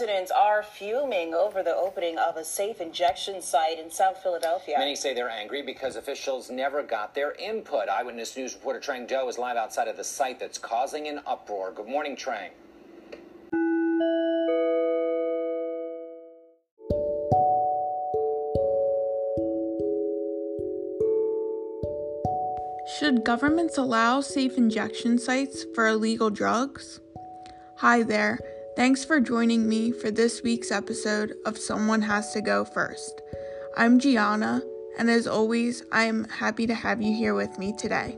Residents 0.00 0.30
are 0.30 0.62
fuming 0.62 1.34
over 1.34 1.64
the 1.64 1.74
opening 1.74 2.18
of 2.18 2.36
a 2.36 2.44
safe 2.44 2.80
injection 2.80 3.42
site 3.42 3.80
in 3.80 3.90
South 3.90 4.22
Philadelphia. 4.22 4.76
Many 4.78 4.94
say 4.94 5.12
they're 5.12 5.28
angry 5.28 5.60
because 5.60 5.96
officials 5.96 6.50
never 6.50 6.84
got 6.84 7.16
their 7.16 7.32
input. 7.32 7.88
Eyewitness 7.88 8.36
News 8.36 8.54
reporter 8.54 8.78
Trang 8.78 9.08
Do 9.08 9.26
is 9.26 9.38
live 9.38 9.56
outside 9.56 9.88
of 9.88 9.96
the 9.96 10.04
site 10.04 10.38
that's 10.38 10.56
causing 10.56 11.08
an 11.08 11.20
uproar. 11.26 11.72
Good 11.72 11.88
morning, 11.88 12.14
Trang. 12.14 12.50
Should 23.00 23.24
governments 23.24 23.76
allow 23.76 24.20
safe 24.20 24.56
injection 24.56 25.18
sites 25.18 25.66
for 25.74 25.88
illegal 25.88 26.30
drugs? 26.30 27.00
Hi 27.78 28.04
there. 28.04 28.38
Thanks 28.78 29.04
for 29.04 29.18
joining 29.18 29.68
me 29.68 29.90
for 29.90 30.12
this 30.12 30.44
week's 30.44 30.70
episode 30.70 31.34
of 31.44 31.58
Someone 31.58 32.00
Has 32.02 32.32
to 32.32 32.40
Go 32.40 32.64
First. 32.64 33.22
I'm 33.76 33.98
Gianna, 33.98 34.62
and 34.96 35.10
as 35.10 35.26
always, 35.26 35.82
I 35.90 36.04
am 36.04 36.28
happy 36.28 36.64
to 36.68 36.74
have 36.74 37.02
you 37.02 37.12
here 37.12 37.34
with 37.34 37.58
me 37.58 37.74
today. 37.76 38.16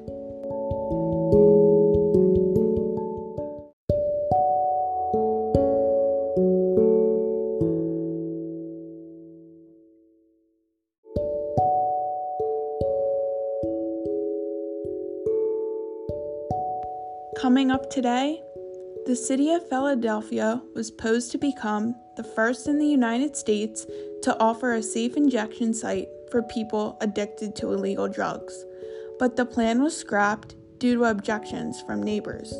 Coming 17.40 17.70
up 17.70 17.88
today, 17.88 18.42
the 19.06 19.16
city 19.16 19.50
of 19.52 19.68
Philadelphia 19.68 20.62
was 20.74 20.90
posed 20.90 21.32
to 21.32 21.38
become 21.38 21.94
the 22.16 22.22
first 22.22 22.68
in 22.68 22.78
the 22.78 22.86
United 22.86 23.34
States 23.34 23.86
to 24.22 24.38
offer 24.38 24.74
a 24.74 24.82
safe 24.82 25.16
injection 25.16 25.72
site 25.72 26.08
for 26.30 26.42
people 26.42 26.98
addicted 27.00 27.56
to 27.56 27.72
illegal 27.72 28.08
drugs, 28.08 28.64
but 29.18 29.36
the 29.36 29.46
plan 29.46 29.82
was 29.82 29.96
scrapped 29.96 30.54
due 30.78 30.94
to 30.94 31.04
objections 31.04 31.80
from 31.82 32.02
neighbors. 32.02 32.52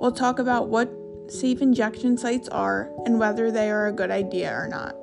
We'll 0.00 0.12
talk 0.12 0.38
about 0.38 0.68
what 0.68 0.90
safe 1.28 1.60
injection 1.60 2.16
sites 2.16 2.48
are 2.48 2.90
and 3.04 3.18
whether 3.18 3.50
they 3.50 3.70
are 3.70 3.86
a 3.86 3.92
good 3.92 4.10
idea 4.10 4.52
or 4.52 4.68
not. 4.68 4.96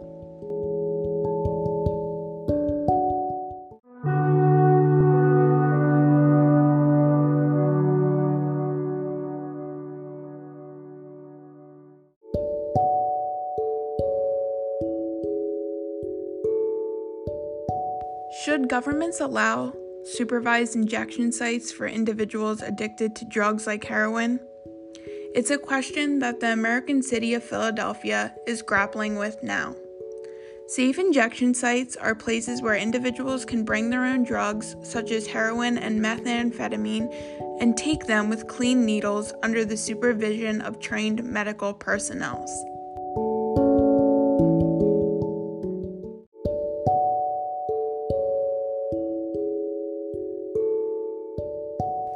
Should 18.43 18.67
governments 18.67 19.21
allow 19.21 19.73
supervised 20.03 20.75
injection 20.75 21.31
sites 21.31 21.71
for 21.71 21.87
individuals 21.87 22.61
addicted 22.61 23.15
to 23.15 23.25
drugs 23.25 23.65
like 23.65 23.85
heroin? 23.85 24.37
It's 25.33 25.49
a 25.49 25.57
question 25.57 26.19
that 26.19 26.41
the 26.41 26.51
American 26.51 27.01
city 27.01 27.35
of 27.35 27.43
Philadelphia 27.43 28.35
is 28.45 28.61
grappling 28.61 29.15
with 29.17 29.41
now. 29.43 29.75
Safe 30.67 30.99
injection 30.99 31.53
sites 31.53 31.95
are 31.95 32.15
places 32.15 32.61
where 32.61 32.75
individuals 32.75 33.45
can 33.45 33.63
bring 33.63 33.89
their 33.89 34.03
own 34.03 34.25
drugs, 34.25 34.75
such 34.83 35.11
as 35.11 35.25
heroin 35.25 35.77
and 35.77 36.01
methamphetamine, 36.01 37.07
and 37.61 37.77
take 37.77 38.07
them 38.07 38.27
with 38.27 38.47
clean 38.47 38.85
needles 38.85 39.33
under 39.41 39.63
the 39.63 39.77
supervision 39.77 40.59
of 40.59 40.81
trained 40.81 41.23
medical 41.23 41.73
personnel. 41.73 42.45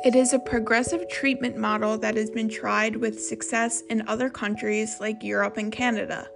It 0.07 0.15
is 0.15 0.31
a 0.31 0.39
progressive 0.39 1.09
treatment 1.09 1.57
model 1.57 1.97
that 1.97 2.15
has 2.15 2.29
been 2.29 2.47
tried 2.47 2.95
with 2.95 3.21
success 3.21 3.81
in 3.89 4.07
other 4.07 4.29
countries 4.29 4.95
like 5.01 5.21
Europe 5.21 5.57
and 5.57 5.69
Canada, 5.69 6.29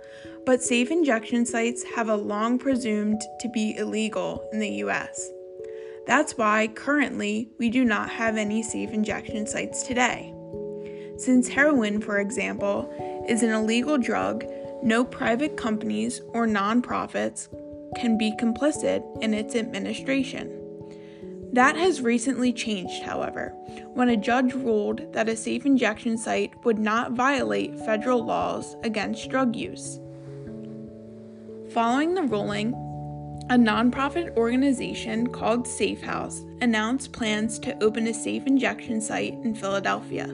but 0.45 0.61
safe 0.61 0.91
injection 0.91 1.45
sites 1.45 1.81
have 1.95 2.09
a 2.09 2.15
long 2.17 2.59
presumed 2.59 3.21
to 3.39 3.47
be 3.47 3.77
illegal 3.77 4.45
in 4.51 4.59
the 4.59 4.83
US. 4.83 5.31
That's 6.05 6.37
why 6.37 6.67
currently 6.75 7.47
we 7.59 7.69
do 7.69 7.85
not 7.85 8.09
have 8.09 8.35
any 8.35 8.61
safe 8.61 8.89
injection 8.89 9.47
sites 9.47 9.83
today. 9.83 10.33
Since 11.15 11.47
heroin, 11.47 12.01
for 12.01 12.19
example, 12.19 12.93
is 13.29 13.41
an 13.41 13.51
illegal 13.51 13.97
drug, 13.97 14.43
no 14.83 15.05
private 15.05 15.55
companies 15.55 16.19
or 16.33 16.45
nonprofits 16.45 17.47
can 17.95 18.17
be 18.17 18.35
complicit 18.37 19.01
in 19.23 19.33
its 19.33 19.55
administration. 19.55 20.60
That 21.53 21.75
has 21.75 22.01
recently 22.01 22.53
changed, 22.53 23.03
however, 23.03 23.49
when 23.93 24.07
a 24.07 24.15
judge 24.15 24.53
ruled 24.53 25.11
that 25.11 25.27
a 25.27 25.35
safe 25.35 25.65
injection 25.65 26.17
site 26.17 26.53
would 26.63 26.79
not 26.79 27.11
violate 27.11 27.77
federal 27.79 28.23
laws 28.23 28.77
against 28.83 29.29
drug 29.29 29.55
use. 29.55 29.99
Following 31.73 32.13
the 32.13 32.23
ruling, 32.23 32.73
a 33.49 33.55
nonprofit 33.55 34.35
organization 34.37 35.27
called 35.27 35.65
Safehouse 35.65 36.39
announced 36.61 37.11
plans 37.11 37.59
to 37.59 37.83
open 37.83 38.07
a 38.07 38.13
safe 38.13 38.47
injection 38.47 39.01
site 39.01 39.33
in 39.43 39.53
Philadelphia. 39.53 40.33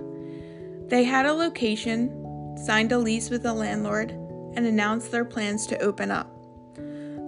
They 0.88 1.04
had 1.04 1.26
a 1.26 1.34
location, 1.34 2.56
signed 2.64 2.92
a 2.92 2.98
lease 3.00 3.32
with 3.32 3.44
a 3.46 3.54
landlord, 3.54 4.12
and 4.56 4.68
announced 4.68 5.12
their 5.12 5.26
plans 5.26 5.66
to 5.68 5.80
open 5.80 6.12
up. 6.12 6.32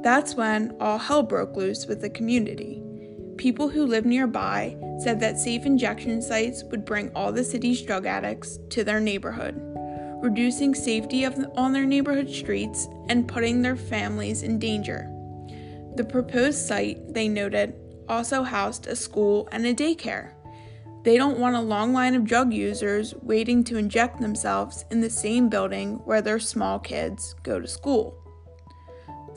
That's 0.03 0.35
when 0.35 0.75
all 0.79 0.99
hell 0.99 1.23
broke 1.23 1.55
loose 1.55 1.88
with 1.88 2.01
the 2.01 2.09
community. 2.09 2.83
People 3.39 3.69
who 3.69 3.85
live 3.85 4.05
nearby 4.05 4.75
said 5.01 5.22
that 5.22 5.39
safe 5.39 5.66
injection 5.66 6.22
sites 6.22 6.61
would 6.66 6.83
bring 6.83 7.09
all 7.16 7.31
the 7.31 7.41
city's 7.41 7.81
drug 7.81 8.05
addicts 8.05 8.59
to 8.72 8.83
their 8.83 9.00
neighborhood, 9.00 9.55
reducing 10.22 10.75
safety 10.75 11.23
the, 11.23 11.49
on 11.55 11.72
their 11.72 11.85
neighborhood 11.85 12.29
streets 12.29 12.89
and 13.07 13.29
putting 13.29 13.61
their 13.61 13.78
families 13.78 14.44
in 14.44 14.59
danger. 14.59 15.09
The 15.95 16.03
proposed 16.03 16.57
site, 16.57 17.13
they 17.13 17.29
noted, 17.29 17.75
also 18.09 18.44
housed 18.44 18.88
a 18.88 18.95
school 18.97 19.47
and 19.53 19.66
a 19.66 19.73
daycare. 19.73 20.33
They 21.05 21.16
don't 21.16 21.39
want 21.39 21.55
a 21.55 21.61
long 21.61 21.94
line 21.94 22.16
of 22.16 22.25
drug 22.25 22.51
users 22.51 23.16
waiting 23.22 23.63
to 23.63 23.78
inject 23.78 24.19
themselves 24.19 24.83
in 24.91 24.99
the 24.99 25.09
same 25.09 25.47
building 25.47 26.01
where 26.03 26.22
their 26.22 26.39
small 26.39 26.78
kids 26.78 27.35
go 27.44 27.61
to 27.61 27.67
school. 27.69 28.19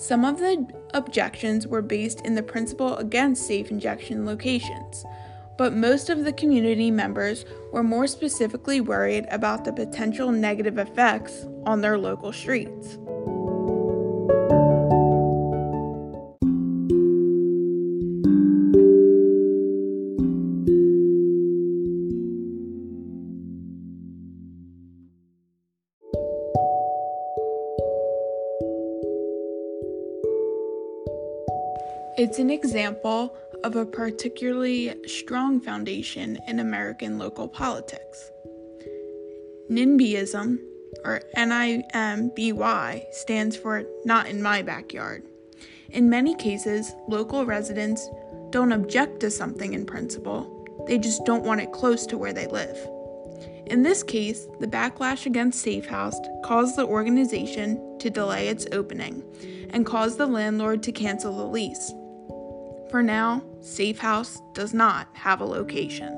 Some 0.02 0.24
of 0.24 0.40
the 0.40 0.66
objections 0.94 1.68
were 1.68 1.80
based 1.80 2.22
in 2.22 2.34
the 2.34 2.42
principle 2.42 2.96
against 2.96 3.46
safe 3.46 3.70
injection 3.70 4.26
locations, 4.26 5.04
but 5.56 5.74
most 5.74 6.10
of 6.10 6.24
the 6.24 6.32
community 6.32 6.90
members 6.90 7.44
were 7.72 7.84
more 7.84 8.08
specifically 8.08 8.80
worried 8.80 9.26
about 9.30 9.64
the 9.64 9.72
potential 9.72 10.32
negative 10.32 10.76
effects 10.76 11.46
on 11.66 11.82
their 11.82 11.96
local 11.98 12.32
streets. 12.32 12.98
It's 32.22 32.38
an 32.38 32.50
example 32.50 33.36
of 33.64 33.74
a 33.74 33.84
particularly 33.84 34.94
strong 35.08 35.60
foundation 35.60 36.38
in 36.46 36.60
American 36.60 37.18
local 37.18 37.48
politics. 37.48 38.30
NIMBYism, 39.68 40.60
or 41.04 41.20
NIMBY, 41.36 43.12
stands 43.12 43.56
for 43.56 43.82
Not 44.04 44.28
in 44.28 44.40
My 44.40 44.62
Backyard. 44.62 45.24
In 45.90 46.08
many 46.08 46.36
cases, 46.36 46.92
local 47.08 47.44
residents 47.44 48.08
don't 48.50 48.70
object 48.70 49.18
to 49.18 49.28
something 49.28 49.74
in 49.74 49.84
principle, 49.84 50.64
they 50.86 50.98
just 50.98 51.24
don't 51.24 51.42
want 51.42 51.60
it 51.60 51.72
close 51.72 52.06
to 52.06 52.16
where 52.16 52.32
they 52.32 52.46
live. 52.46 52.78
In 53.66 53.82
this 53.82 54.04
case, 54.04 54.46
the 54.60 54.68
backlash 54.68 55.26
against 55.26 55.66
Safehouse 55.66 56.14
caused 56.44 56.76
the 56.76 56.86
organization 56.86 57.98
to 57.98 58.10
delay 58.10 58.46
its 58.46 58.68
opening 58.70 59.24
and 59.70 59.84
caused 59.84 60.18
the 60.18 60.26
landlord 60.26 60.84
to 60.84 60.92
cancel 60.92 61.36
the 61.36 61.46
lease. 61.46 61.92
For 62.92 63.02
now, 63.02 63.42
Safehouse 63.62 64.38
does 64.52 64.74
not 64.74 65.08
have 65.14 65.40
a 65.40 65.46
location. 65.46 66.12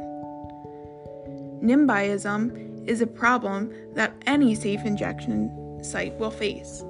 NIMBYism 1.63 2.89
is 2.89 3.01
a 3.01 3.07
problem 3.07 3.73
that 3.95 4.13
any 4.27 4.57
safe 4.57 4.85
injection 4.85 5.79
site 5.85 6.19
will 6.19 6.33
face. 6.33 6.83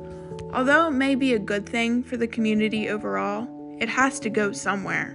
Although 0.55 0.89
it 0.89 0.93
may 0.93 1.15
be 1.15 1.35
a 1.35 1.39
good 1.39 1.69
thing 1.69 2.03
for 2.03 2.17
the 2.17 2.27
community 2.27 2.89
overall, 2.89 3.47
it 3.79 3.91
has 3.91 4.19
to 4.21 4.31
go 4.31 4.53
somewhere. 4.53 5.11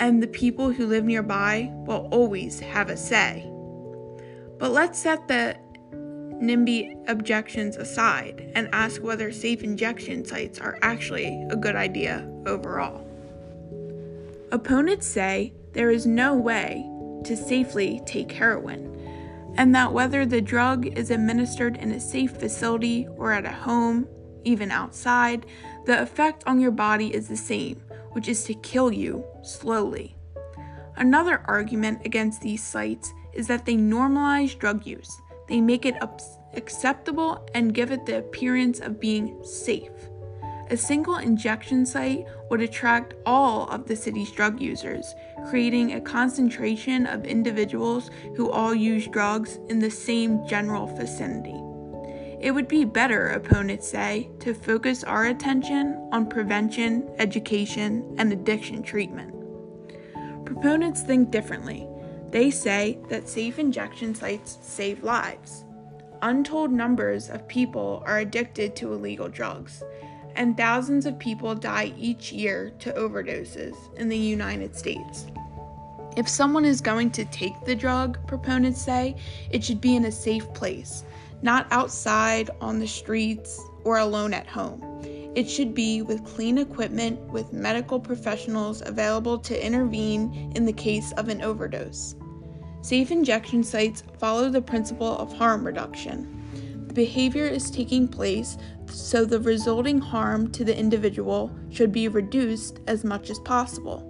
And 0.00 0.22
the 0.22 0.28
people 0.28 0.72
who 0.72 0.86
live 0.86 1.04
nearby 1.04 1.70
will 1.86 2.08
always 2.10 2.58
have 2.58 2.88
a 2.88 2.96
say. 2.96 3.46
But 4.58 4.70
let's 4.70 4.98
set 4.98 5.28
the 5.28 5.58
NIMBY 5.92 7.06
objections 7.06 7.76
aside 7.76 8.50
and 8.54 8.70
ask 8.72 9.02
whether 9.02 9.30
safe 9.30 9.62
injection 9.62 10.24
sites 10.24 10.58
are 10.58 10.78
actually 10.80 11.46
a 11.50 11.56
good 11.56 11.76
idea 11.76 12.26
overall. 12.46 13.11
Opponents 14.52 15.06
say 15.06 15.54
there 15.72 15.90
is 15.90 16.04
no 16.04 16.34
way 16.34 16.86
to 17.24 17.34
safely 17.34 18.02
take 18.04 18.30
heroin, 18.30 18.94
and 19.56 19.74
that 19.74 19.94
whether 19.94 20.26
the 20.26 20.42
drug 20.42 20.86
is 20.86 21.10
administered 21.10 21.78
in 21.78 21.90
a 21.92 21.98
safe 21.98 22.32
facility 22.32 23.08
or 23.16 23.32
at 23.32 23.46
a 23.46 23.50
home, 23.50 24.06
even 24.44 24.70
outside, 24.70 25.46
the 25.86 26.02
effect 26.02 26.44
on 26.46 26.60
your 26.60 26.70
body 26.70 27.14
is 27.14 27.28
the 27.28 27.36
same, 27.36 27.76
which 28.10 28.28
is 28.28 28.44
to 28.44 28.52
kill 28.52 28.92
you 28.92 29.24
slowly. 29.42 30.18
Another 30.96 31.40
argument 31.46 32.04
against 32.04 32.42
these 32.42 32.62
sites 32.62 33.10
is 33.32 33.46
that 33.46 33.64
they 33.64 33.76
normalize 33.76 34.58
drug 34.58 34.86
use. 34.86 35.18
They 35.48 35.62
make 35.62 35.86
it 35.86 35.96
acceptable 36.52 37.48
and 37.54 37.72
give 37.72 37.90
it 37.90 38.04
the 38.04 38.18
appearance 38.18 38.80
of 38.80 39.00
being 39.00 39.42
safe. 39.42 39.92
A 40.72 40.76
single 40.78 41.18
injection 41.18 41.84
site 41.84 42.24
would 42.48 42.62
attract 42.62 43.12
all 43.26 43.68
of 43.68 43.86
the 43.86 43.94
city's 43.94 44.32
drug 44.32 44.58
users, 44.58 45.14
creating 45.50 45.92
a 45.92 46.00
concentration 46.00 47.04
of 47.04 47.26
individuals 47.26 48.10
who 48.36 48.50
all 48.50 48.74
use 48.74 49.06
drugs 49.06 49.58
in 49.68 49.80
the 49.80 49.90
same 49.90 50.48
general 50.48 50.86
vicinity. 50.86 51.60
It 52.40 52.52
would 52.52 52.68
be 52.68 52.86
better, 52.86 53.28
opponents 53.28 53.86
say, 53.86 54.30
to 54.40 54.54
focus 54.54 55.04
our 55.04 55.26
attention 55.26 56.08
on 56.10 56.30
prevention, 56.30 57.06
education, 57.18 58.14
and 58.16 58.32
addiction 58.32 58.82
treatment. 58.82 59.34
Proponents 60.46 61.02
think 61.02 61.30
differently. 61.30 61.86
They 62.30 62.50
say 62.50 62.98
that 63.10 63.28
safe 63.28 63.58
injection 63.58 64.14
sites 64.14 64.56
save 64.62 65.04
lives. 65.04 65.66
Untold 66.22 66.72
numbers 66.72 67.28
of 67.28 67.46
people 67.46 68.02
are 68.06 68.20
addicted 68.20 68.74
to 68.76 68.94
illegal 68.94 69.28
drugs, 69.28 69.82
and 70.36 70.56
thousands 70.56 71.06
of 71.06 71.18
people 71.18 71.54
die 71.54 71.92
each 71.98 72.32
year 72.32 72.72
to 72.78 72.92
overdoses 72.92 73.74
in 73.96 74.08
the 74.08 74.16
United 74.16 74.74
States. 74.76 75.26
If 76.16 76.28
someone 76.28 76.64
is 76.64 76.80
going 76.80 77.10
to 77.12 77.24
take 77.26 77.64
the 77.64 77.74
drug, 77.74 78.18
proponents 78.26 78.82
say, 78.82 79.16
it 79.50 79.64
should 79.64 79.80
be 79.80 79.96
in 79.96 80.04
a 80.04 80.12
safe 80.12 80.52
place, 80.52 81.04
not 81.40 81.66
outside 81.70 82.50
on 82.60 82.78
the 82.78 82.86
streets 82.86 83.60
or 83.84 83.98
alone 83.98 84.34
at 84.34 84.46
home. 84.46 84.82
It 85.34 85.48
should 85.48 85.74
be 85.74 86.02
with 86.02 86.24
clean 86.24 86.58
equipment 86.58 87.18
with 87.30 87.54
medical 87.54 87.98
professionals 87.98 88.82
available 88.84 89.38
to 89.38 89.66
intervene 89.66 90.52
in 90.54 90.66
the 90.66 90.72
case 90.72 91.12
of 91.12 91.30
an 91.30 91.40
overdose. 91.40 92.14
Safe 92.82 93.10
injection 93.10 93.64
sites 93.64 94.02
follow 94.18 94.50
the 94.50 94.60
principle 94.60 95.16
of 95.16 95.32
harm 95.32 95.64
reduction. 95.64 96.41
Behavior 96.92 97.46
is 97.46 97.70
taking 97.70 98.06
place 98.06 98.58
so 98.86 99.24
the 99.24 99.40
resulting 99.40 99.98
harm 99.98 100.50
to 100.52 100.64
the 100.64 100.76
individual 100.76 101.50
should 101.70 101.92
be 101.92 102.08
reduced 102.08 102.80
as 102.86 103.04
much 103.04 103.30
as 103.30 103.38
possible. 103.40 104.08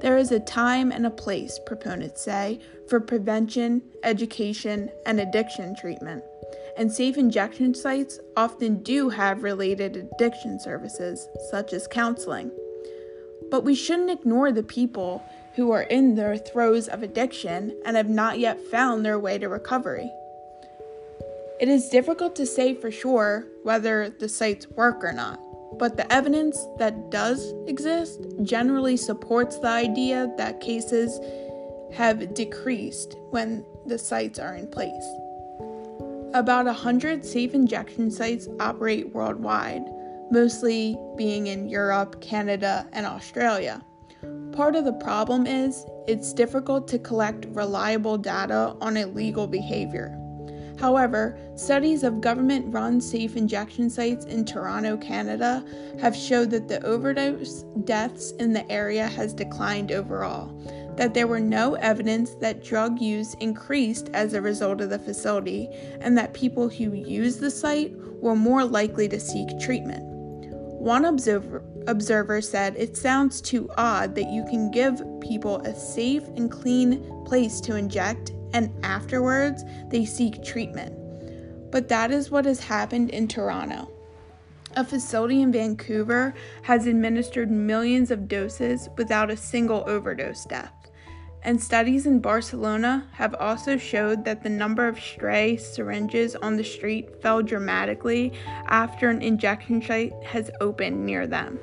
There 0.00 0.16
is 0.16 0.32
a 0.32 0.40
time 0.40 0.92
and 0.92 1.06
a 1.06 1.10
place, 1.10 1.58
proponents 1.66 2.22
say, 2.22 2.60
for 2.88 3.00
prevention, 3.00 3.82
education, 4.02 4.90
and 5.06 5.20
addiction 5.20 5.74
treatment. 5.74 6.22
And 6.76 6.92
safe 6.92 7.16
injection 7.16 7.74
sites 7.74 8.18
often 8.36 8.82
do 8.82 9.08
have 9.08 9.42
related 9.42 9.96
addiction 9.96 10.58
services, 10.60 11.28
such 11.50 11.72
as 11.72 11.86
counseling. 11.86 12.50
But 13.50 13.64
we 13.64 13.74
shouldn't 13.74 14.10
ignore 14.10 14.50
the 14.50 14.62
people 14.62 15.22
who 15.54 15.70
are 15.70 15.82
in 15.82 16.14
their 16.14 16.36
throes 16.36 16.88
of 16.88 17.02
addiction 17.02 17.78
and 17.84 17.96
have 17.96 18.08
not 18.08 18.38
yet 18.38 18.60
found 18.60 19.04
their 19.04 19.18
way 19.18 19.38
to 19.38 19.48
recovery. 19.48 20.10
It 21.62 21.68
is 21.68 21.90
difficult 21.90 22.34
to 22.36 22.44
say 22.44 22.74
for 22.74 22.90
sure 22.90 23.46
whether 23.62 24.10
the 24.10 24.28
sites 24.28 24.66
work 24.70 25.04
or 25.04 25.12
not, 25.12 25.38
but 25.78 25.96
the 25.96 26.12
evidence 26.12 26.58
that 26.80 27.12
does 27.12 27.54
exist 27.68 28.26
generally 28.42 28.96
supports 28.96 29.60
the 29.60 29.68
idea 29.68 30.28
that 30.38 30.60
cases 30.60 31.20
have 31.94 32.34
decreased 32.34 33.14
when 33.30 33.64
the 33.86 33.96
sites 33.96 34.40
are 34.40 34.56
in 34.56 34.66
place. 34.66 35.06
About 36.34 36.66
100 36.66 37.24
safe 37.24 37.54
injection 37.54 38.10
sites 38.10 38.48
operate 38.58 39.14
worldwide, 39.14 39.84
mostly 40.32 40.98
being 41.16 41.46
in 41.46 41.68
Europe, 41.68 42.20
Canada, 42.20 42.88
and 42.92 43.06
Australia. 43.06 43.84
Part 44.50 44.74
of 44.74 44.84
the 44.84 44.94
problem 44.94 45.46
is 45.46 45.86
it's 46.08 46.32
difficult 46.32 46.88
to 46.88 46.98
collect 46.98 47.46
reliable 47.50 48.18
data 48.18 48.74
on 48.80 48.96
illegal 48.96 49.46
behavior. 49.46 50.18
However, 50.78 51.38
studies 51.54 52.02
of 52.02 52.20
government 52.20 52.72
run 52.72 53.00
safe 53.00 53.36
injection 53.36 53.88
sites 53.88 54.24
in 54.24 54.44
Toronto, 54.44 54.96
Canada 54.96 55.64
have 56.00 56.16
showed 56.16 56.50
that 56.50 56.68
the 56.68 56.84
overdose 56.84 57.64
deaths 57.84 58.32
in 58.32 58.52
the 58.52 58.70
area 58.70 59.06
has 59.06 59.32
declined 59.32 59.92
overall, 59.92 60.52
that 60.96 61.14
there 61.14 61.26
were 61.26 61.40
no 61.40 61.74
evidence 61.74 62.34
that 62.40 62.64
drug 62.64 63.00
use 63.00 63.34
increased 63.40 64.10
as 64.12 64.34
a 64.34 64.42
result 64.42 64.80
of 64.80 64.90
the 64.90 64.98
facility, 64.98 65.68
and 66.00 66.16
that 66.18 66.34
people 66.34 66.68
who 66.68 66.92
use 66.92 67.36
the 67.36 67.50
site 67.50 67.94
were 68.20 68.36
more 68.36 68.64
likely 68.64 69.08
to 69.08 69.20
seek 69.20 69.48
treatment. 69.60 70.02
One 70.82 71.04
observer, 71.04 71.62
observer 71.86 72.40
said, 72.40 72.74
It 72.76 72.96
sounds 72.96 73.40
too 73.40 73.70
odd 73.78 74.16
that 74.16 74.30
you 74.32 74.44
can 74.44 74.70
give 74.70 75.00
people 75.20 75.58
a 75.58 75.74
safe 75.74 76.26
and 76.36 76.50
clean 76.50 77.24
place 77.24 77.60
to 77.60 77.76
inject 77.76 78.32
and 78.52 78.72
afterwards 78.84 79.64
they 79.88 80.04
seek 80.04 80.42
treatment. 80.42 80.94
But 81.70 81.88
that 81.88 82.10
is 82.10 82.30
what 82.30 82.44
has 82.44 82.60
happened 82.60 83.10
in 83.10 83.28
Toronto. 83.28 83.90
A 84.76 84.84
facility 84.84 85.42
in 85.42 85.52
Vancouver 85.52 86.34
has 86.62 86.86
administered 86.86 87.50
millions 87.50 88.10
of 88.10 88.28
doses 88.28 88.88
without 88.96 89.30
a 89.30 89.36
single 89.36 89.84
overdose 89.86 90.44
death. 90.44 90.72
And 91.44 91.60
studies 91.60 92.06
in 92.06 92.20
Barcelona 92.20 93.08
have 93.12 93.34
also 93.34 93.76
showed 93.76 94.24
that 94.24 94.42
the 94.42 94.48
number 94.48 94.86
of 94.86 95.00
stray 95.00 95.56
syringes 95.56 96.36
on 96.36 96.56
the 96.56 96.64
street 96.64 97.20
fell 97.20 97.42
dramatically 97.42 98.32
after 98.66 99.10
an 99.10 99.20
injection 99.20 99.82
site 99.82 100.12
has 100.22 100.50
opened 100.60 101.04
near 101.04 101.26
them. 101.26 101.58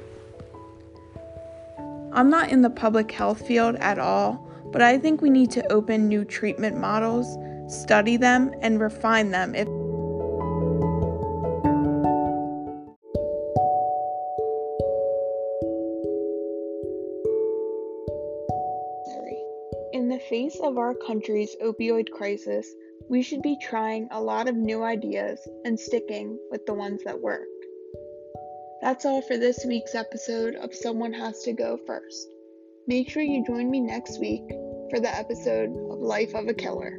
I'm 2.11 2.29
not 2.29 2.49
in 2.49 2.61
the 2.61 2.69
public 2.69 3.11
health 3.11 3.47
field 3.47 3.75
at 3.75 3.99
all, 3.99 4.48
but 4.71 4.81
I 4.81 4.97
think 4.97 5.21
we 5.21 5.29
need 5.29 5.51
to 5.51 5.71
open 5.71 6.07
new 6.07 6.23
treatment 6.25 6.77
models, 6.77 7.37
study 7.67 8.17
them, 8.17 8.51
and 8.61 8.79
refine 8.79 9.31
them 9.31 9.55
if 9.55 9.67
In 19.91 20.07
the 20.07 20.19
face 20.19 20.59
of 20.61 20.77
our 20.77 20.93
country's 20.93 21.55
opioid 21.61 22.09
crisis, 22.11 22.67
we 23.09 23.21
should 23.21 23.41
be 23.41 23.57
trying 23.61 24.07
a 24.11 24.21
lot 24.21 24.47
of 24.47 24.55
new 24.55 24.83
ideas 24.83 25.45
and 25.65 25.79
sticking 25.79 26.39
with 26.51 26.65
the 26.65 26.73
ones 26.73 27.03
that 27.03 27.19
work. 27.19 27.47
That's 28.81 29.05
all 29.05 29.21
for 29.21 29.37
this 29.37 29.65
week's 29.65 29.95
episode 29.95 30.55
of 30.55 30.73
Someone 30.73 31.11
Has 31.13 31.41
to 31.43 31.53
Go 31.53 31.77
First. 31.85 32.38
Make 32.89 33.07
sure 33.07 33.21
you 33.21 33.45
join 33.45 33.69
me 33.69 33.81
next 33.81 34.19
week 34.19 34.49
for 34.89 34.99
the 34.99 35.15
episode 35.15 35.69
of 35.91 35.99
Life 35.99 36.33
of 36.33 36.47
a 36.47 36.55
Killer. 36.55 36.97